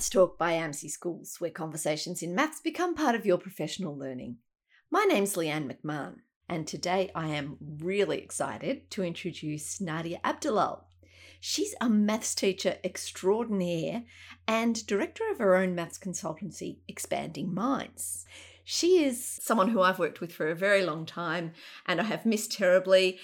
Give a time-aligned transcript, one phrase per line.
[0.00, 4.38] Maths Talk by AMSI Schools, where conversations in maths become part of your professional learning.
[4.90, 10.84] My name's Leanne McMahon, and today I am really excited to introduce Nadia Abdulal.
[11.38, 14.04] She's a maths teacher extraordinaire
[14.48, 18.24] and director of her own maths consultancy, Expanding Minds.
[18.64, 21.52] She is someone who I've worked with for a very long time
[21.84, 23.18] and I have missed terribly.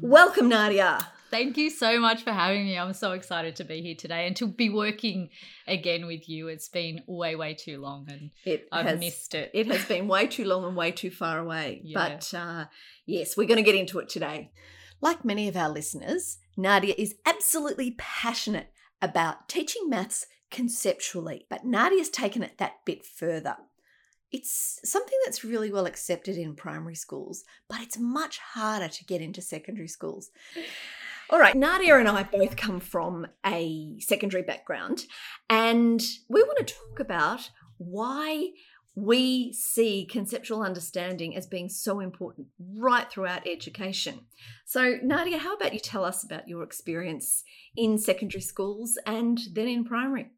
[0.00, 1.08] Welcome, Nadia.
[1.30, 2.76] Thank you so much for having me.
[2.76, 5.30] I'm so excited to be here today and to be working
[5.66, 6.48] again with you.
[6.48, 9.50] It's been way, way too long and It I've has, missed it.
[9.54, 11.82] It has been way too long and way too far away.
[11.90, 12.08] Yeah.
[12.08, 12.64] But uh,
[13.06, 14.50] yes, we're going to get into it today.
[15.00, 22.10] Like many of our listeners, Nadia is absolutely passionate about teaching maths conceptually, but Nadia's
[22.10, 23.56] taken it that bit further.
[24.30, 29.20] It's something that's really well accepted in primary schools, but it's much harder to get
[29.20, 30.30] into secondary schools.
[31.30, 35.04] All right, Nadia and I both come from a secondary background,
[35.48, 38.48] and we want to talk about why
[38.96, 44.22] we see conceptual understanding as being so important right throughout education.
[44.66, 47.44] So, Nadia, how about you tell us about your experience
[47.76, 50.30] in secondary schools and then in primary?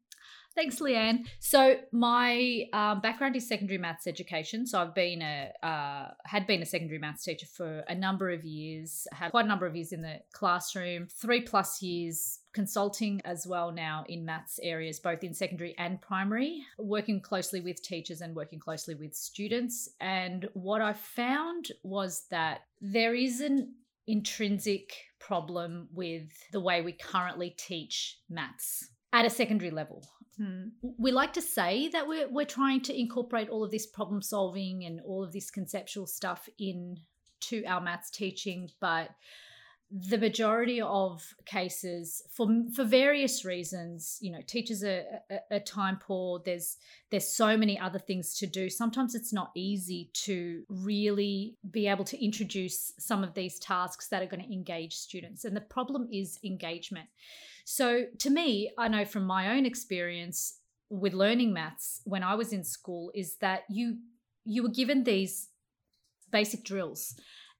[0.55, 1.25] Thanks, Leanne.
[1.39, 4.67] So my um, background is secondary maths education.
[4.67, 8.45] So I've been a uh, had been a secondary maths teacher for a number of
[8.45, 9.07] years.
[9.11, 13.71] Had quite a number of years in the classroom, three plus years consulting as well
[13.71, 18.59] now in maths areas, both in secondary and primary, working closely with teachers and working
[18.59, 19.89] closely with students.
[20.01, 23.73] And what I found was that there is an
[24.05, 30.03] intrinsic problem with the way we currently teach maths at a secondary level
[30.37, 30.69] Hmm.
[30.97, 34.83] we like to say that we're, we're trying to incorporate all of this problem solving
[34.83, 39.11] and all of this conceptual stuff into our maths teaching but
[39.91, 45.97] the majority of cases for for various reasons you know teachers are, are, are time
[45.97, 46.77] poor there's
[47.11, 48.71] there's so many other things to do.
[48.71, 54.23] Sometimes it's not easy to really be able to introduce some of these tasks that
[54.23, 57.07] are going to engage students and the problem is engagement
[57.63, 60.59] so, to me, I know from my own experience
[60.89, 63.97] with learning maths when I was in school is that you
[64.45, 65.49] you were given these
[66.31, 67.15] basic drills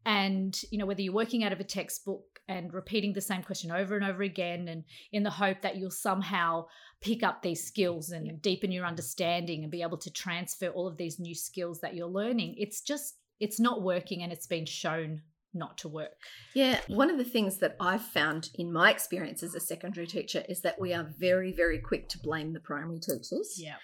[0.06, 3.72] and you know whether you're working out of a textbook and repeating the same question
[3.72, 4.84] over and over again and
[5.14, 6.66] in the hope that you'll somehow
[7.02, 8.34] pick up these skills and Yeah.
[8.42, 12.08] deepen your understanding and be able to transfer all of these new skills that you're
[12.08, 15.22] learning it's just it's not working and it's been shown
[15.54, 16.18] not to work
[16.54, 20.44] Yeah, one of the things that I've found in my experience as a secondary teacher
[20.50, 23.56] is that we are very, very quick to blame the primary teachers.
[23.58, 23.76] yeah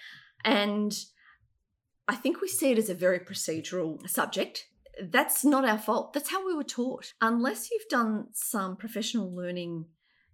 [0.44, 0.92] And
[2.08, 4.66] I think we see it as a very procedural subject.
[5.00, 6.12] That's not our fault.
[6.12, 7.12] That's how we were taught.
[7.20, 9.86] Unless you've done some professional learning,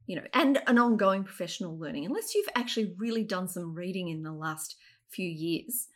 [0.07, 4.23] you know, and an ongoing professional learning, unless you've actually really done some reading in
[4.23, 4.77] the last
[5.11, 5.89] few years,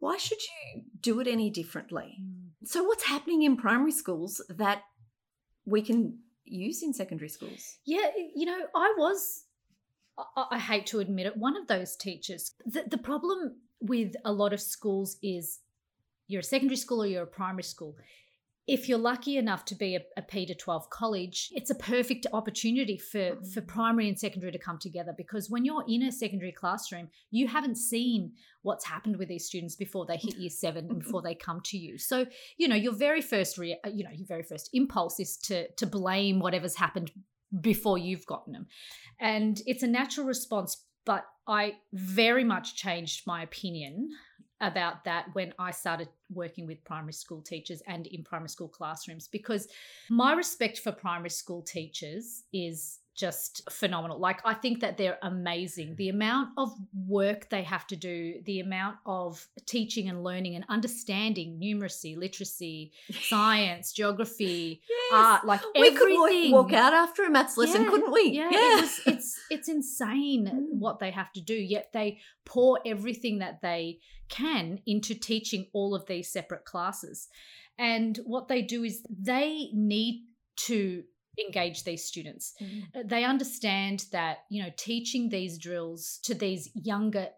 [0.00, 2.18] why should you do it any differently?
[2.20, 2.66] Mm.
[2.66, 4.82] So, what's happening in primary schools that
[5.64, 7.78] we can use in secondary schools?
[7.84, 9.44] Yeah, you know, I was,
[10.18, 12.52] I, I hate to admit it, one of those teachers.
[12.64, 15.60] The, the problem with a lot of schools is
[16.28, 17.96] you're a secondary school or you're a primary school.
[18.68, 22.26] If you're lucky enough to be a, a P to 12 college, it's a perfect
[22.32, 26.52] opportunity for, for primary and secondary to come together because when you're in a secondary
[26.52, 31.02] classroom, you haven't seen what's happened with these students before they hit year seven and
[31.02, 31.98] before they come to you.
[31.98, 35.36] So, you know, your very first, rea- uh, you know, your very first impulse is
[35.38, 37.10] to, to blame whatever's happened
[37.60, 38.66] before you've gotten them.
[39.20, 44.10] And it's a natural response, but I very much changed my opinion
[44.62, 49.28] about that when I started working with primary school teachers and in primary school classrooms
[49.28, 49.68] because
[50.08, 54.18] my respect for primary school teachers is just phenomenal.
[54.18, 55.96] Like, I think that they're amazing.
[55.96, 56.70] The amount of
[57.06, 62.92] work they have to do, the amount of teaching and learning and understanding numeracy, literacy,
[63.22, 64.82] science, geography,
[65.12, 66.52] art, like we could everything.
[66.52, 68.30] walk, walk out after a maths lesson, Yeah, couldn't we?
[68.30, 70.78] Yeah, It was, it's it's insane Mm.
[70.78, 71.54] what they have to do.
[71.54, 77.28] Yet they pour everything that they can into teaching all of these separate classes.
[77.78, 80.24] And what they do is they need
[80.68, 81.04] to
[81.38, 82.54] engage these students.
[82.60, 82.82] Mm.
[82.94, 87.28] Uh, They understand that, you know, teaching these drills to these younger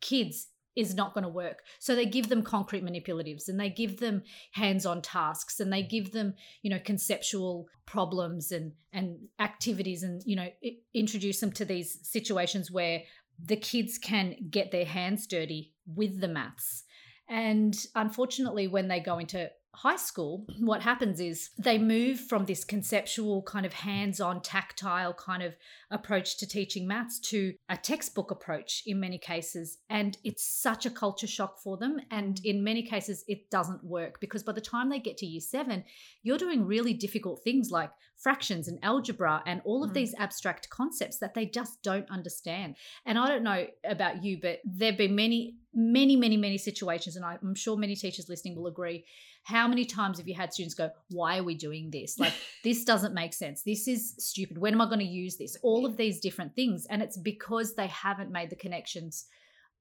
[0.00, 1.58] kids is not going to work.
[1.80, 4.22] So they give them concrete manipulatives and they give them
[4.52, 10.36] hands-on tasks and they give them, you know, conceptual problems and and activities and, you
[10.36, 10.48] know,
[10.94, 13.02] introduce them to these situations where
[13.44, 16.84] the kids can get their hands dirty with the maths.
[17.28, 22.64] And unfortunately when they go into high school, what happens is they move from this
[22.64, 25.54] conceptual, kind of hands on, tactile kind of
[25.90, 29.78] approach to teaching maths to a textbook approach in many cases.
[29.88, 31.98] And it's such a culture shock for them.
[32.10, 35.40] And in many cases, it doesn't work because by the time they get to year
[35.40, 35.84] seven,
[36.22, 37.90] you're doing really difficult things like
[38.22, 39.94] fractions and algebra and all of mm.
[39.94, 42.76] these abstract concepts that they just don't understand.
[43.04, 47.16] And I don't know about you, but there have been many, many, many, many situations,
[47.16, 49.04] and I'm sure many teachers listening will agree.
[49.44, 52.18] How many times have you had students go, Why are we doing this?
[52.18, 52.34] Like,
[52.64, 53.62] this doesn't make sense.
[53.62, 54.58] This is stupid.
[54.58, 55.56] When am I going to use this?
[55.62, 56.86] All of these different things.
[56.88, 59.26] And it's because they haven't made the connections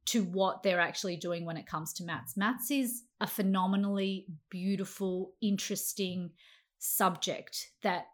[0.03, 2.35] to what they're actually doing when it comes to maths.
[2.35, 6.31] Maths is a phenomenally beautiful, interesting
[6.79, 8.07] subject that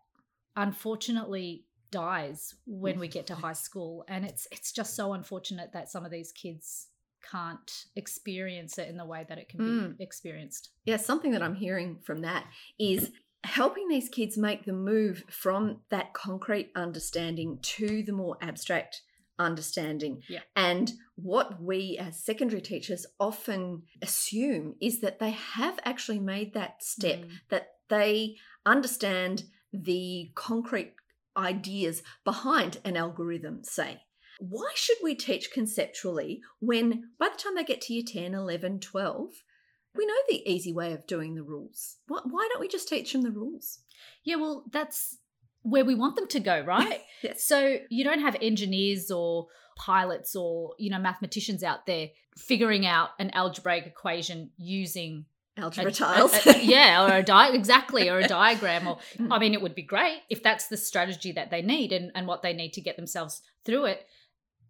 [0.58, 5.90] unfortunately dies when we get to high school and it's it's just so unfortunate that
[5.90, 6.88] some of these kids
[7.30, 9.98] can't experience it in the way that it can mm.
[9.98, 10.70] be experienced.
[10.86, 12.46] Yeah, something that I'm hearing from that
[12.80, 13.12] is
[13.44, 19.02] helping these kids make the move from that concrete understanding to the more abstract
[19.40, 20.24] understanding.
[20.28, 20.40] Yeah.
[20.56, 26.84] And what we as secondary teachers often assume is that they have actually made that
[26.84, 27.30] step, mm.
[27.50, 30.94] that they understand the concrete
[31.36, 34.02] ideas behind an algorithm, say.
[34.40, 38.80] Why should we teach conceptually when by the time they get to year 10, 11,
[38.80, 39.30] 12,
[39.96, 41.98] we know the easy way of doing the rules?
[42.08, 43.80] Why don't we just teach them the rules?
[44.24, 45.18] Yeah, well, that's
[45.64, 47.02] where we want them to go, right?
[47.24, 47.44] yes.
[47.44, 53.10] So you don't have engineers or pilots or, you know, mathematicians out there figuring out
[53.20, 55.26] an algebraic equation using
[55.58, 56.46] algebra a, tiles.
[56.46, 58.88] A, a, yeah, or a di- exactly, or a diagram.
[58.88, 59.28] Or mm.
[59.32, 62.28] I mean, it would be great if that's the strategy that they need and, and
[62.28, 64.06] what they need to get themselves through it.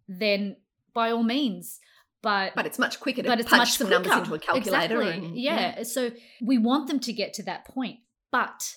[0.08, 0.56] Then
[0.94, 1.80] by all means.
[2.20, 4.02] But but it's much quicker to but it's punch some quicker.
[4.02, 5.00] numbers into a calculator.
[5.00, 5.28] Exactly.
[5.28, 5.74] And, yeah.
[5.78, 5.82] yeah.
[5.84, 6.10] So
[6.42, 8.00] we want them to get to that point,
[8.32, 8.76] but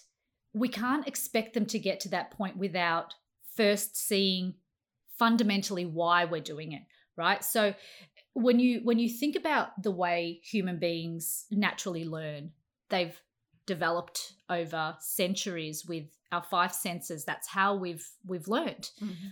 [0.53, 3.15] we can't expect them to get to that point without
[3.55, 4.55] first seeing
[5.17, 6.81] fundamentally why we're doing it
[7.15, 7.73] right so
[8.33, 12.51] when you when you think about the way human beings naturally learn
[12.89, 13.21] they've
[13.65, 19.27] developed over centuries with our five senses that's how we've we've learned mm-hmm.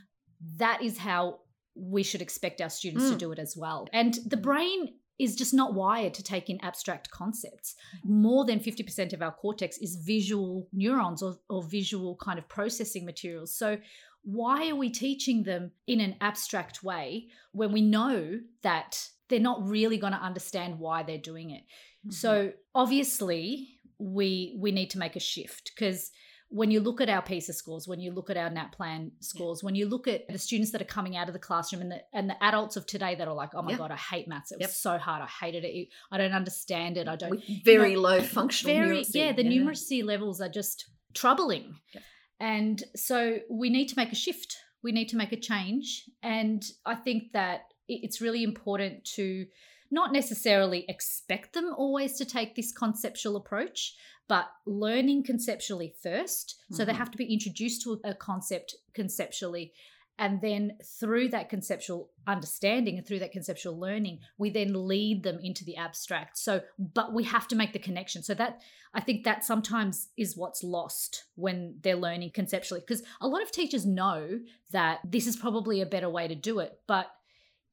[0.57, 1.39] that is how
[1.75, 3.11] we should expect our students mm.
[3.11, 6.57] to do it as well and the brain is just not wired to take in
[6.63, 7.75] abstract concepts.
[8.05, 13.05] More than 50% of our cortex is visual neurons or, or, visual kind of processing
[13.05, 13.53] materials.
[13.53, 13.77] So
[14.23, 19.67] why are we teaching them in an abstract way when we know that they're not
[19.67, 21.63] really going to understand why they're doing it?
[21.63, 22.11] Mm-hmm.
[22.11, 26.11] So obviously, we we need to make a shift because
[26.51, 29.65] when you look at our PISA scores, when you look at our NAPLAN scores, yeah.
[29.65, 32.01] when you look at the students that are coming out of the classroom and the
[32.11, 33.77] and the adults of today that are like, oh my yeah.
[33.77, 34.51] god, I hate maths.
[34.51, 34.69] It yep.
[34.69, 35.21] was so hard.
[35.21, 35.89] I hated it.
[36.11, 37.07] I don't understand it.
[37.07, 37.31] I don't.
[37.31, 39.15] With very you know, low functional very, numeracy.
[39.15, 39.61] Yeah, the yeah.
[39.61, 41.75] numeracy levels are just troubling.
[41.93, 42.03] Yep.
[42.39, 44.57] And so we need to make a shift.
[44.81, 46.05] We need to make a change.
[46.23, 49.45] And I think that it's really important to
[49.91, 53.95] not necessarily expect them always to take this conceptual approach,
[54.29, 56.75] but learning conceptually 1st mm-hmm.
[56.75, 56.99] So they mm-hmm.
[56.99, 59.73] have to be introduced to a concept conceptually
[60.19, 65.39] and then through that conceptual understanding and through that conceptual learning, we then lead them
[65.41, 66.37] into the abstract.
[66.37, 68.21] So, but we have to make the connection.
[68.21, 68.59] So, that
[68.93, 72.81] I think that sometimes is what's lost when they're learning conceptually.
[72.81, 76.59] Because a lot of teachers know that this is probably a better way to do
[76.59, 76.81] it.
[76.85, 77.07] But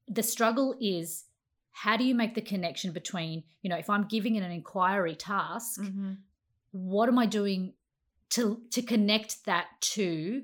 [0.07, 1.25] the struggle is
[1.73, 5.81] how do you make the connection between, you know, if I'm giving an inquiry task,
[5.81, 6.13] mm-hmm.
[6.77, 7.73] What am I doing
[8.31, 10.43] to to connect that to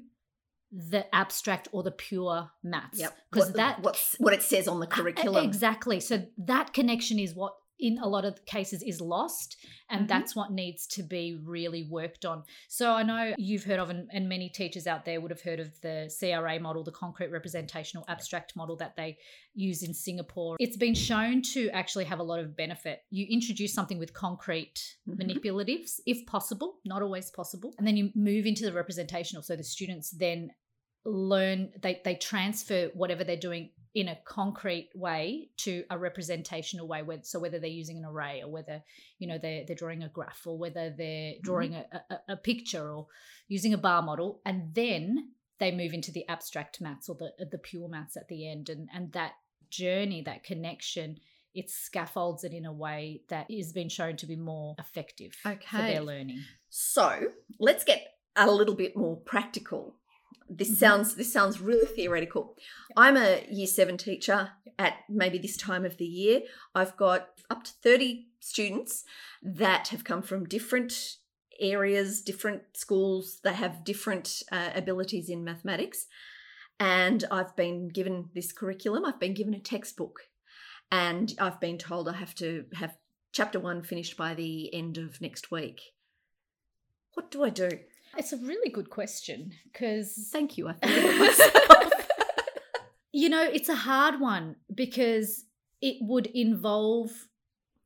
[0.72, 2.98] the abstract or the pure maths.
[2.98, 3.16] Yep.
[3.30, 5.44] Because that what's what it says on the uh, curriculum.
[5.44, 6.00] Exactly.
[6.00, 9.56] So that connection is what in a lot of cases is lost
[9.90, 10.06] and mm-hmm.
[10.08, 14.08] that's what needs to be really worked on so i know you've heard of and,
[14.12, 18.04] and, many teachers out there would have heard of the cra model the concrete representational
[18.08, 19.16] abstract model that they
[19.54, 23.74] use in singapore it's been shown to actually have a lot of benefit you introduce
[23.74, 25.20] something with concrete mm-hmm.
[25.20, 29.64] manipulatives if possible not always possible and then you move into the representational so the
[29.64, 30.50] students then
[31.04, 37.02] learn they they transfer whatever they're doing in a concrete way to a representational way
[37.02, 38.82] where, so whether they're using an array or whether
[39.18, 41.42] you know they're, they're drawing a graph or whether they're mm-hmm.
[41.42, 41.96] drawing mm-hmm.
[42.10, 43.06] a, a, a, picture or
[43.48, 47.58] using a bar model and then they move into the abstract maths or the the
[47.58, 49.32] pure maths at the end and and that
[49.70, 51.18] journey that connection
[51.54, 55.58] it scaffolds it in a way that has been shown to be more effective okay.
[55.70, 57.26] for their learning so
[57.60, 58.06] let's get
[58.36, 59.94] a little bit more practical
[60.56, 60.76] this Mhm.
[60.76, 62.56] sounds this sounds really theoretical.
[62.96, 66.42] I'm a year seven teacher at maybe this time of the year.
[66.74, 69.04] I've got up to 30 students
[69.42, 71.16] that have come from different
[71.60, 73.40] areas, different schools.
[73.42, 76.06] They have different uh, abilities in mathematics.
[76.80, 80.28] And I've been given this curriculum, I've been given a textbook,
[80.90, 82.96] and I've been told I have to have
[83.30, 85.80] chapter one finished by the end of next week.
[87.14, 87.70] What do I do?
[88.16, 90.68] It's a really good question because Thank you.
[90.68, 91.90] I
[93.12, 95.44] you know it's a hard one because
[95.80, 97.10] it would involve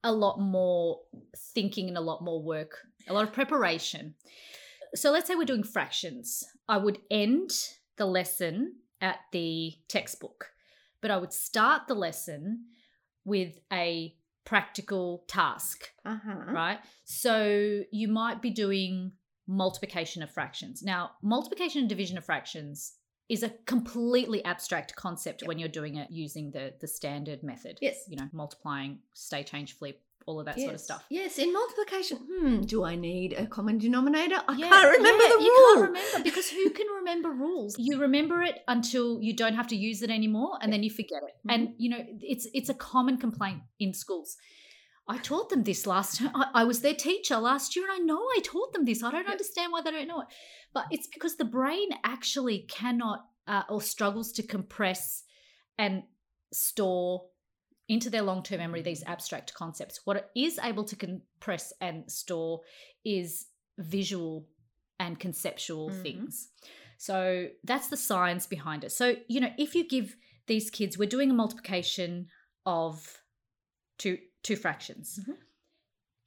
[0.04, 1.00] a lot more
[1.36, 2.78] thinking and a lot more work,
[3.08, 4.14] a lot of preparation.
[4.94, 6.44] So let's say we're doing fractions.
[6.68, 7.50] I would end
[7.96, 10.52] the lesson at the textbook,
[11.00, 12.66] but I would start the lesson
[13.24, 14.14] with a
[14.44, 15.90] practical task.
[16.04, 16.52] uh-huh.
[16.52, 16.78] right?
[17.04, 19.12] So you might be doing
[19.46, 20.82] multiplication of fractions.
[20.82, 22.94] Now, multiplication and division of fractions
[23.28, 25.48] is a completely abstract concept Yep.
[25.48, 27.78] when you're doing it using the the standard method.
[27.80, 28.04] Yes.
[28.08, 31.04] You know, multiplying, stay, change, flip, all of that sort of stuff.
[31.08, 34.40] Yes, in multiplication, hmm, do I need a common denominator?
[34.48, 35.44] I Yeah, can't remember yeah, the rule.
[35.44, 37.76] You can't remember because who can remember rules?
[37.78, 41.22] You remember it until you don't have to use it anymore, and then you forget
[41.22, 41.34] it.
[41.46, 41.54] Mhm.
[41.54, 44.36] And you know, it's it's a common complaint in schools.
[45.08, 46.32] I taught them this last time.
[46.34, 49.02] I, I was their teacher last year, and I know I taught them this.
[49.02, 49.32] I don't Yep.
[49.32, 50.26] understand why they don't know it,
[50.74, 55.22] but it's because the brain actually cannot uh, or struggles to compress
[55.78, 56.02] and
[56.52, 57.28] store
[57.88, 60.00] into their long term memory these abstract concepts.
[60.04, 62.62] What it is able to compress and store
[63.04, 63.46] is
[63.78, 64.48] visual
[64.98, 66.02] and conceptual Mhm.
[66.02, 66.48] things.
[66.98, 68.90] So that's the science behind it.
[68.90, 72.28] So, you know, if you give these kids, we're doing a multiplication
[72.64, 73.22] of
[73.98, 75.18] two two fractions.
[75.22, 75.36] Mhm.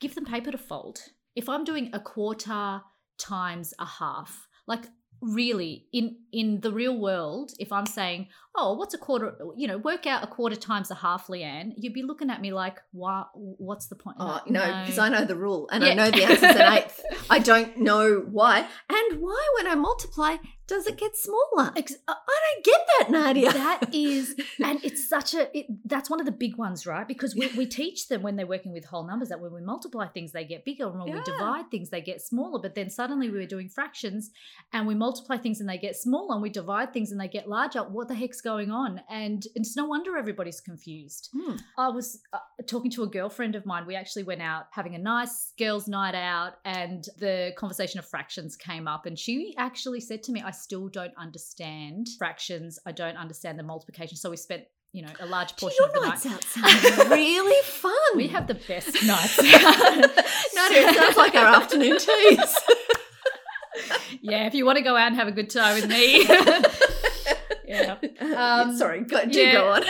[0.01, 0.97] Give them paper to fold.
[1.35, 2.81] If I'm doing a quarter
[3.17, 4.85] times a half, like
[5.21, 8.21] really in in the real world, if I'm saying,
[8.55, 9.27] "Oh, what's a quarter?"
[9.61, 11.73] You know, work out a quarter times a half, Leanne.
[11.75, 13.27] You'd be looking at me like, "What?
[13.67, 15.89] What's the point?" Oh, no, because I know the rule and Yeah.
[15.91, 16.97] I know the answer's an eighth.
[17.29, 18.05] I don't know
[18.37, 18.55] why.
[18.97, 20.37] And why, when I multiply,
[20.69, 21.71] does it get smaller?
[21.75, 23.51] Ex- I don't get that, Nadia.
[23.51, 27.35] that is and it's such a it, that's one of the big ones right because
[27.35, 30.31] we, we teach them when they're working with whole numbers that when we multiply things
[30.31, 33.37] they get bigger and when we divide things they get smaller but then suddenly we
[33.39, 34.31] were doing fractions
[34.71, 37.49] and we multiply things and they get smaller and we divide things and they get
[37.49, 41.55] larger what the heck's going on and it's no wonder everybody's confused Hmm.
[41.77, 43.85] I was uh, talking to a girlfriend of mine.
[43.85, 48.55] We actually went out having a nice girls' night out, and the conversation of fractions
[48.55, 49.05] came up.
[49.05, 52.77] And she actually said to me, I still don't understand fractions.
[52.85, 54.17] I don't understand the multiplication.
[54.17, 54.63] So we spent,
[54.93, 56.45] you know, a large Gee, portion of your the nights night.
[56.57, 57.93] out really fun.
[58.15, 59.37] We have the best nights.
[59.41, 62.57] No, it sounds like our afternoon teas.
[64.21, 66.23] yeah, if you want to go out and have a good time with me.
[67.67, 67.97] yeah.
[68.35, 69.51] Um, Sorry, go, do yeah.
[69.53, 69.83] go on.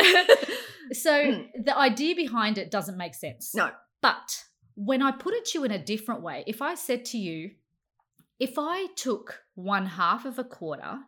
[0.93, 1.65] So Mm.
[1.65, 3.53] the idea behind it doesn't make sense.
[3.55, 3.69] no.
[4.01, 4.43] But
[4.75, 7.51] when I put it to you in a different way, if I said to you,
[8.39, 10.99] if I took one half of a quarter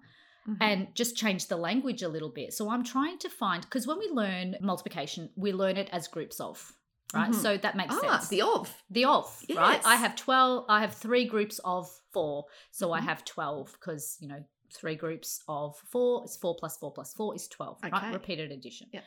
[0.49, 0.63] Mm-hmm.
[0.63, 3.99] and just changed the language a little bit, so I'm trying to find, because when
[3.99, 6.73] we learn multiplication, we learn it as groups of,
[7.13, 7.29] right?
[7.29, 7.35] Mhm.
[7.35, 8.29] So that makes ah, sense.
[8.29, 8.83] the of.
[8.89, 9.79] The of, right?
[9.85, 12.45] I have 12, I have three groups of four.
[12.71, 13.03] So I Mhm.
[13.03, 17.35] have 12 because, you know, three groups of four is four plus four plus four
[17.35, 17.91] is 12, Okay.
[17.91, 18.11] right?
[18.11, 18.89] Repeated addition.
[18.93, 19.03] Yep.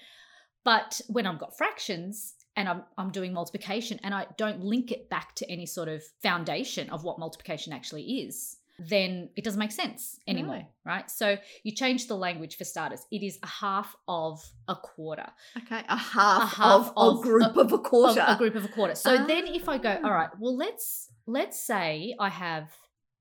[0.62, 5.08] But when I've got fractions and I'm, I'm doing multiplication and I don't link it
[5.10, 9.70] back to any sort of foundation of what multiplication actually is, then it doesn't make
[9.72, 10.64] sense anymore, No.
[10.84, 11.10] right?
[11.10, 13.06] So you change the language for starters.
[13.12, 15.26] It is a half of a quarter
[15.58, 18.20] Okay, a half, A half of, a group a- of a quarter.
[18.20, 18.94] of a group of a quarter.
[18.96, 20.06] So then if I go, Ah.
[20.06, 22.70] all right, well let's let's say I have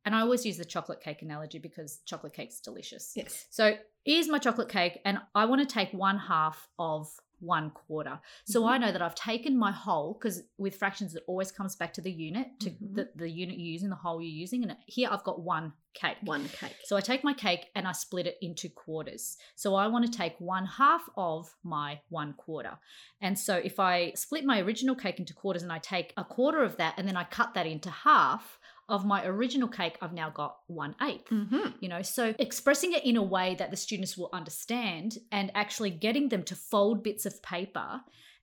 [0.05, 3.13] and I always use the chocolate cake analogy because chocolate cake's delicious.
[3.15, 3.45] Yes.
[3.51, 7.09] So here's my chocolate cake and I want to take one half of
[7.43, 8.19] one quarter.
[8.45, 8.69] So Mhm.
[8.69, 12.01] I know that I've taken my whole because with fractions it always comes back to
[12.01, 12.95] the unit, to Mhm.
[12.95, 14.63] the, the unit you're using, the whole you're using.
[14.63, 16.17] And here I've got one cake.
[16.23, 16.75] One cake.
[16.85, 19.37] So I take my cake and I split it into quarters.
[19.55, 22.79] So I want to take one half of my one quarter.
[23.21, 26.63] And so if I split my original cake into quarters and I take a quarter
[26.63, 28.59] of that and then I cut that into half
[28.89, 31.29] of my original cake, I've now got one eighth.
[31.29, 31.69] Mm-hmm.
[31.79, 35.89] You know, so expressing it in a way that the students will understand and actually
[35.91, 38.01] getting them to fold bits of paper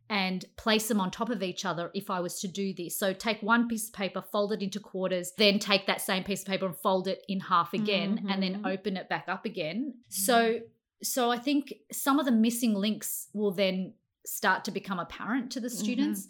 [0.09, 2.99] and place them on top of each other if I was to do this.
[2.99, 6.41] So take one piece of paper, fold it into quarters, then take that same piece
[6.43, 8.73] of paper and fold it in half again and then Mhm.
[8.73, 9.95] open it back up again.
[10.09, 10.61] So
[11.03, 13.95] so I think some of the missing links will then
[14.27, 16.29] start to become apparent to the students.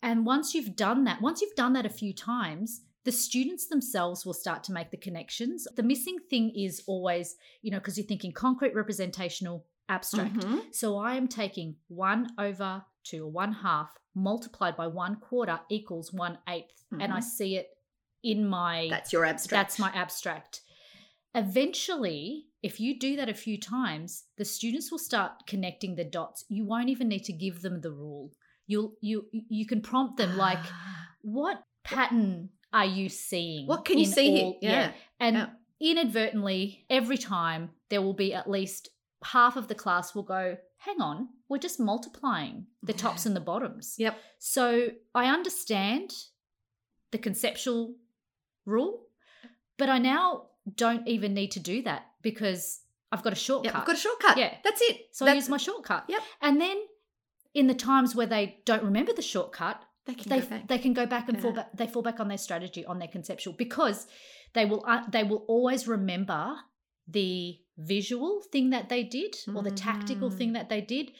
[0.00, 4.24] And once you've done that, once you've done that a few times, the students themselves
[4.24, 5.66] will start to make the connections.
[5.76, 10.36] The missing thing is always, you know, because you're thinking concrete, representational, abstract.
[10.36, 10.72] Mhm.
[10.74, 16.12] So I am taking one over two or one half multiplied by one quarter equals
[16.12, 17.24] one eighth, and I Mhm.
[17.24, 17.68] see it
[18.22, 19.50] in my That's your abstract.
[19.70, 20.62] that's my abstract.
[21.34, 26.44] Eventually, if you do that a few times, the students will start connecting the dots.
[26.48, 28.32] You won't even need to give them the rule.
[28.66, 30.60] You'll you you can prompt them like,
[31.22, 33.66] what pattern are you seeing?
[33.66, 34.44] What can you see here?
[34.44, 34.92] all- Yeah.
[35.20, 35.50] And Yeah.
[35.80, 38.88] inadvertently, every time there will be at least
[39.24, 43.40] half of the class will go, hang on, we're just multiplying the tops and the
[43.40, 43.96] bottoms.
[43.98, 44.18] Yep.
[44.38, 46.12] So I understand
[47.10, 47.94] the conceptual
[48.64, 49.06] rule,
[49.76, 52.80] but I now don't even need to do that because
[53.12, 53.38] I've got a Yep.
[53.38, 53.76] shortcut.
[53.76, 54.38] I've got a shortcut.
[54.38, 54.56] Yeah.
[54.64, 55.08] That's it.
[55.12, 56.04] so I That's- use my shortcut.
[56.08, 56.22] Yep.
[56.40, 56.78] And then
[57.54, 60.68] in the times where they don't remember the shortcut, they can they go back.
[60.68, 63.08] they can go back and fall back they fall back on their strategy on their
[63.08, 64.06] conceptual because
[64.54, 66.54] they will uh, they will always remember
[67.08, 70.36] the visual thing that they did or the tactical Mhm.
[70.38, 71.12] thing that they did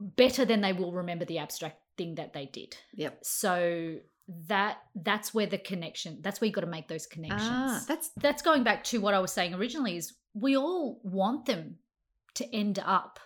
[0.00, 3.18] better than they will remember the abstract thing that they did Yep.
[3.24, 3.98] so
[4.46, 8.10] that that's where the connection that's where you got to make those connections Ah, that's
[8.10, 11.78] that's going back to what i was saying originally is we all want them
[12.34, 13.18] to end up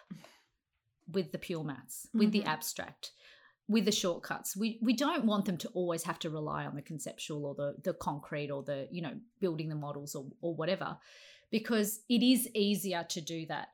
[1.11, 2.47] with the pure maths with the Mhm.
[2.47, 3.11] abstract
[3.73, 4.57] with the shortcuts.
[4.57, 7.75] We we don't want them to always have to rely on the conceptual or the
[7.83, 10.99] the concrete or the you know building the models or or whatever
[11.50, 13.69] because it is easier to do that.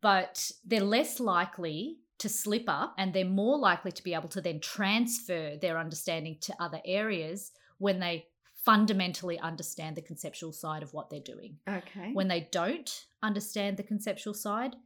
[0.00, 4.40] But they're less likely to slip up and they're more likely to be able to
[4.40, 8.26] then transfer their understanding to other areas when they
[8.64, 11.58] fundamentally understand the conceptual side of what they're doing.
[11.68, 12.12] Okay.
[12.12, 14.76] when they don't understand the conceptual side,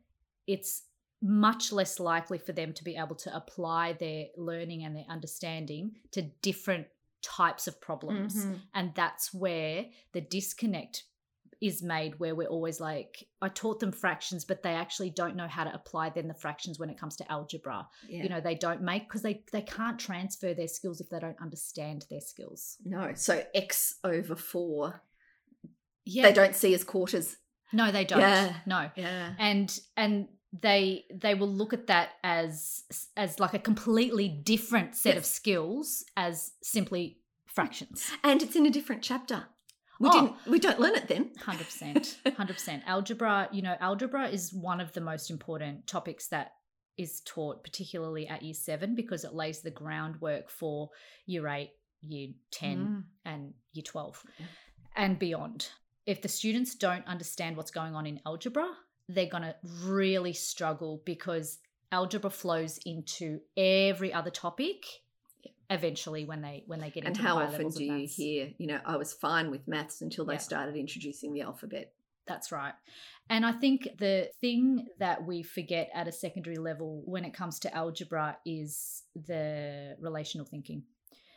[0.46, 0.82] it's
[1.20, 5.92] much less likely for them to be able to apply their learning and their understanding
[6.12, 6.86] to different
[7.22, 8.36] types of problems.
[8.46, 8.60] Mhm.
[8.74, 11.04] And that's where the disconnect
[11.60, 15.48] is made, where we're always like, I taught them fractions, but they actually don't know
[15.48, 17.88] how to apply then the fractions when it comes to algebra.
[18.08, 18.22] Yeah.
[18.22, 21.40] You know, they don't make because they, they can't transfer their skills if they don't
[21.40, 22.76] understand their skills.
[22.84, 23.12] no.
[23.14, 25.02] So x over four,
[26.04, 26.22] Yeah.
[26.22, 27.36] they don't see as quarters.
[27.72, 28.20] No, they don't.
[28.20, 28.56] Yeah.
[28.64, 28.90] No.
[28.94, 29.34] Yeah.
[29.40, 32.84] and and they they will look at that as
[33.16, 38.70] as like a completely different set of skills as simply fractions And it's in a
[38.70, 39.46] different chapter.
[40.00, 40.12] We Oh.
[40.12, 40.36] didn't.
[40.46, 41.32] We don't learn it then.
[41.40, 46.52] 100% 100% algebra you know algebra is one of the most important topics that
[46.96, 50.90] is taught particularly at year 7 because it lays the groundwork for
[51.26, 51.70] year 8
[52.02, 53.04] year 10 Mm.
[53.24, 54.46] and year 12 Yeah.
[54.96, 55.68] and beyond.
[56.06, 58.68] If the students don't understand what's going on in algebra,
[59.08, 61.58] they're going to really struggle because
[61.90, 64.84] algebra flows into every other topic
[65.70, 68.80] eventually when they when they get And into how often do you hear, you know,
[68.84, 70.38] I was fine with maths until they Yeah.
[70.38, 71.92] started introducing the alphabet?
[72.26, 72.74] That's right.
[73.30, 77.58] And I think the thing that we forget at a secondary level when it comes
[77.60, 80.84] to algebra is the relational thinking.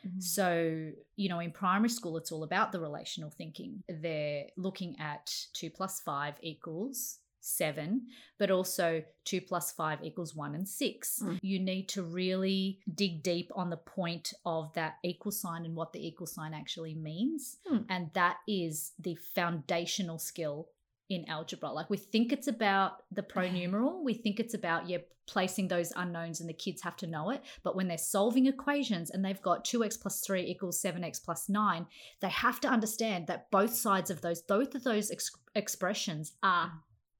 [0.06, 0.20] Mm-hmm.
[0.20, 3.82] So, you know, in primary school, it's all about the relational thinking.
[3.88, 8.06] They're looking at two plus five equals seven,
[8.38, 11.20] but also two plus five equals one and six.
[11.22, 11.38] Mm.
[11.42, 15.92] You need to really dig deep on the point of that equal sign and what
[15.92, 17.58] the equal sign actually means.
[17.66, 17.78] Hmm.
[17.88, 20.68] And that is the foundational skill
[21.10, 21.70] in algebra.
[21.70, 26.40] Like we think it's about the pronumeral, we think it's about yeah placing those unknowns
[26.40, 27.42] and the kids have to know it.
[27.62, 31.86] But when they're solving equations and they've got 2x plus 3 equals 7x plus 9,
[32.20, 36.72] they have to understand that both sides of those, both of those ex- expressions are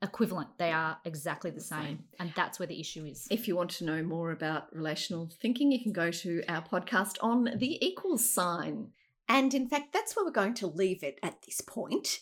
[0.02, 0.58] equivalent.
[0.58, 1.82] They are exactly the The same.
[1.82, 2.04] same.
[2.18, 3.26] And that's where the issue is.
[3.30, 7.16] If you want to know more about relational thinking, you can go to our podcast
[7.22, 8.88] on the equals sign.
[9.28, 12.20] And in fact, that's where we're going to leave it at this point.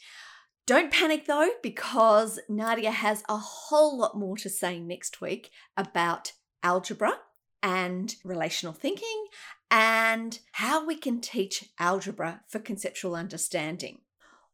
[0.66, 6.32] Don't panic though, because Nadia has a whole lot more to say next week about
[6.62, 7.14] algebra
[7.62, 9.26] and relational thinking
[9.70, 14.00] and how we can teach algebra for conceptual understanding.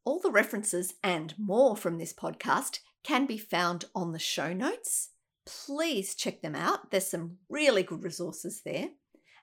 [0.04, 5.10] All the references and more from this podcast can be found on the show notes
[5.46, 6.90] please check them out.
[6.90, 8.88] There's some really good resources there.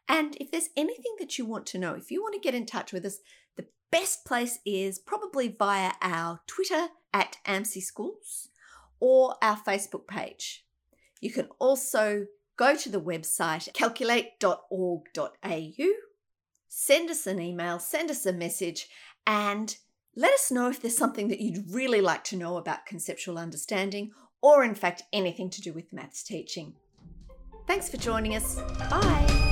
[0.08, 2.66] And if there's anything that you want to know, if you want to get in
[2.66, 3.20] touch with us,
[3.56, 8.50] the best place is probably via our Twitter at AMSI Schools
[9.00, 10.66] or our Facebook page.
[11.22, 15.88] You can also go to the website calculate.org.au,
[16.68, 18.90] send us an email, send us a message,
[19.26, 19.78] and
[20.16, 24.12] let us know if there's something that you'd really like to know about conceptual understanding
[24.42, 26.74] or, in fact, anything to do with maths teaching.
[27.66, 28.60] Thanks for joining us.
[28.90, 29.43] Bye.